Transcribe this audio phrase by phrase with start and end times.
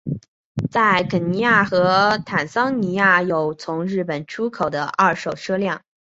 [0.71, 5.79] 在肯尼亚和坦桑尼亚有从日本出口的二手车辆。